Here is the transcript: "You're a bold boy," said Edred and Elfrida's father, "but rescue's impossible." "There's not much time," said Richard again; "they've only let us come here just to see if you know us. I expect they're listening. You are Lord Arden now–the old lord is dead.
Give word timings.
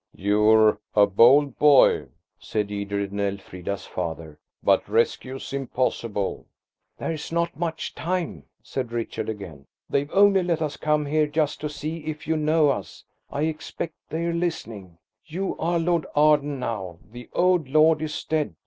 "You're 0.15 0.79
a 0.95 1.05
bold 1.05 1.59
boy," 1.59 2.07
said 2.39 2.71
Edred 2.71 3.11
and 3.11 3.21
Elfrida's 3.21 3.85
father, 3.85 4.39
"but 4.63 4.89
rescue's 4.89 5.53
impossible." 5.53 6.47
"There's 6.97 7.31
not 7.31 7.55
much 7.55 7.93
time," 7.93 8.45
said 8.63 8.91
Richard 8.93 9.29
again; 9.29 9.67
"they've 9.91 10.09
only 10.11 10.41
let 10.41 10.59
us 10.59 10.75
come 10.75 11.05
here 11.05 11.27
just 11.27 11.61
to 11.61 11.69
see 11.69 11.97
if 11.99 12.25
you 12.25 12.35
know 12.35 12.69
us. 12.69 13.03
I 13.29 13.43
expect 13.43 13.93
they're 14.09 14.33
listening. 14.33 14.97
You 15.27 15.55
are 15.59 15.77
Lord 15.77 16.07
Arden 16.15 16.57
now–the 16.59 17.29
old 17.35 17.69
lord 17.69 18.01
is 18.01 18.23
dead. 18.23 18.55